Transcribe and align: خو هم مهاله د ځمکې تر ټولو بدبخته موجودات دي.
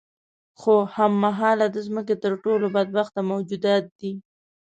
خو 0.59 0.73
هم 0.95 1.11
مهاله 1.25 1.67
د 1.71 1.77
ځمکې 1.87 2.15
تر 2.23 2.33
ټولو 2.43 2.65
بدبخته 2.75 3.19
موجودات 3.31 3.83
دي. 3.99 4.13